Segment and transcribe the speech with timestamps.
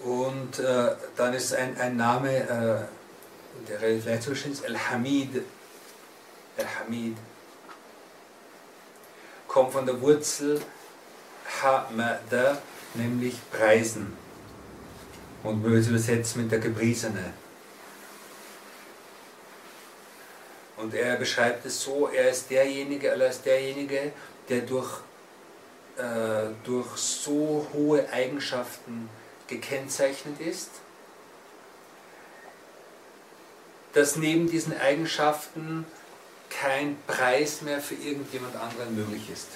[0.00, 5.44] Und äh, dann ist ein, ein Name, äh, der relativ zuständig ist, Al-Hamid.
[6.58, 7.16] Al-Hamid.
[9.46, 10.60] Kommt von der Wurzel
[11.62, 12.58] Hamada,
[12.94, 14.25] nämlich preisen.
[15.42, 17.32] Und wir es übersetzen mit der Gepriesene.
[20.76, 24.12] Und er beschreibt es so, er ist derjenige, Allah ist derjenige,
[24.48, 25.00] der durch,
[25.96, 29.08] äh, durch so hohe Eigenschaften
[29.46, 30.70] gekennzeichnet ist,
[33.94, 35.86] dass neben diesen Eigenschaften
[36.50, 39.48] kein Preis mehr für irgendjemand anderen möglich ist.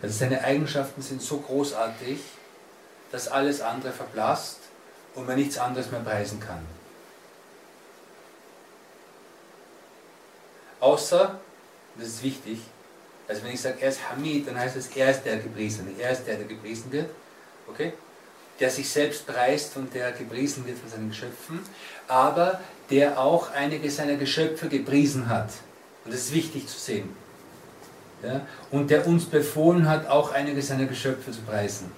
[0.00, 2.20] Also seine Eigenschaften sind so großartig,
[3.12, 4.58] dass alles andere verblasst
[5.14, 6.66] und man nichts anderes mehr preisen kann.
[10.80, 11.38] Außer,
[11.96, 12.58] das ist wichtig,
[13.28, 16.10] also wenn ich sage, er ist Hamid, dann heißt es, er ist der Gepriesene, er
[16.10, 17.08] ist der, der gepriesen wird,
[17.68, 17.92] okay?
[18.58, 21.60] Der sich selbst preist und der gepriesen wird von seinen Geschöpfen,
[22.08, 22.60] aber
[22.90, 25.50] der auch einige seiner Geschöpfe gepriesen hat.
[26.04, 27.14] Und das ist wichtig zu sehen.
[28.22, 28.46] Ja?
[28.70, 31.92] Und der uns befohlen hat, auch einige seiner Geschöpfe zu preisen.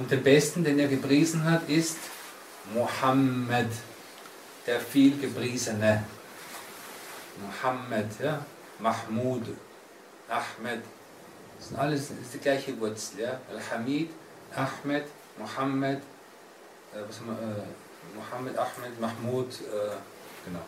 [0.00, 1.98] Und den besten, den er gepriesen hat, ist
[2.74, 3.68] Mohammed,
[4.66, 6.04] der viel gepriesene.
[7.44, 8.44] Mohammed, ja?
[8.78, 9.42] Mahmud,
[10.26, 10.82] Ahmed,
[11.58, 13.20] das sind alles das ist die gleiche Wurzel.
[13.20, 13.40] Ja?
[13.50, 14.10] Al-Hamid,
[14.56, 15.04] Ahmed,
[15.38, 19.96] Mohammed, äh, was äh, Mohammed, Ahmed, Mahmud, äh,
[20.46, 20.64] genau.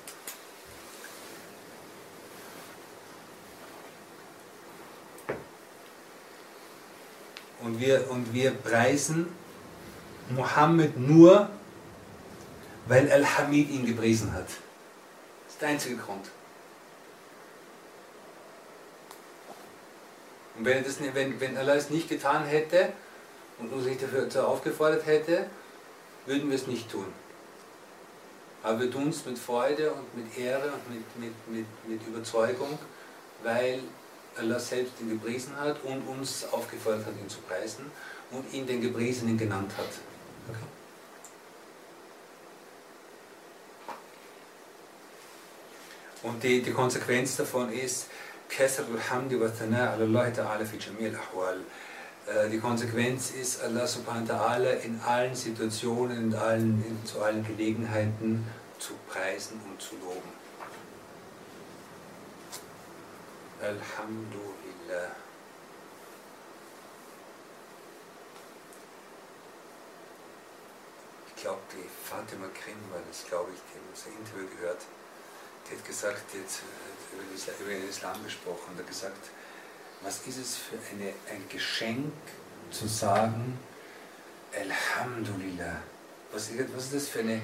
[7.62, 9.28] Und wir, und wir preisen
[10.30, 11.48] Mohammed nur,
[12.86, 14.46] weil Al-Hamid ihn gepriesen hat.
[14.46, 16.28] Das ist der einzige Grund.
[20.58, 22.92] Und wenn, das, wenn, wenn Allah es nicht getan hätte
[23.58, 25.46] und uns nicht dafür aufgefordert hätte,
[26.26, 27.06] würden wir es nicht tun.
[28.62, 32.78] Aber wir tun es mit Freude und mit Ehre und mit, mit, mit, mit Überzeugung,
[33.42, 33.80] weil
[34.36, 37.90] äh, Allah selbst ihn gepriesen hat und uns aufgefordert hat, ihn zu preisen
[38.30, 39.88] und ihn den Gepriesenen genannt hat.
[40.48, 40.58] Okay.
[46.22, 48.06] Und die, die Konsequenz davon ist,
[48.48, 51.58] Kasr al-Hamdi wa Thana Allah ta'ala fi jamil ahwal.
[52.26, 57.20] Äh, die Konsequenz ist, Allah subhanahu wa ta'ala in allen Situationen, in allen, in, zu
[57.20, 58.46] allen Gelegenheiten
[58.78, 60.30] zu preisen und zu loben.
[63.62, 65.14] Alhamdulillah.
[71.28, 74.82] Ich glaube, die Fatima Krim war das, glaube ich, die unser Interview gehört.
[75.70, 79.30] Die hat gesagt, die hat über den Islam gesprochen, und hat gesagt,
[80.02, 82.12] was ist es für eine, ein Geschenk
[82.72, 83.60] zu sagen,
[84.52, 85.82] Alhamdulillah.
[86.32, 87.40] Was, was ist das für eine,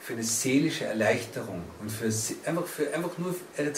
[0.00, 2.06] für eine seelische Erleichterung und für,
[2.48, 3.34] einfach, für, einfach nur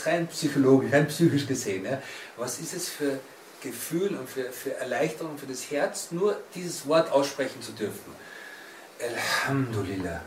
[0.06, 1.84] rein psychologisch, rein psychisch gesehen.
[1.84, 2.00] Ja?
[2.36, 3.18] Was ist es für
[3.60, 8.12] Gefühl und für, für Erleichterung für das Herz, nur dieses Wort aussprechen zu dürfen?
[9.00, 10.22] Alhamdulillah.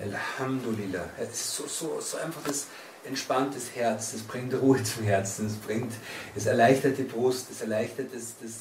[0.00, 1.08] Alhamdulillah.
[1.18, 2.66] Es ist so, so, so einfach das
[3.04, 5.92] entspanntes Herz, das bringt Ruhe zum Herzen, es bringt,
[6.36, 8.52] es erleichtert die Brust, es erleichtert das, das,